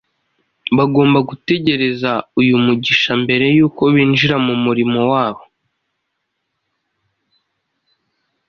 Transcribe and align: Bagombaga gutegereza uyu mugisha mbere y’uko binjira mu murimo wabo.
Bagombaga 0.77 1.27
gutegereza 1.31 2.11
uyu 2.39 2.55
mugisha 2.65 3.11
mbere 3.23 3.45
y’uko 3.57 3.81
binjira 3.93 4.35
mu 4.45 4.55
murimo 4.63 4.99
wabo. 5.11 5.43